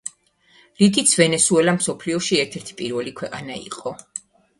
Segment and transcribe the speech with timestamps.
[0.83, 3.93] რითიც ვენესუელა მსოფლიოში ერთ-ერთი პირველი ქვეყანა იყო.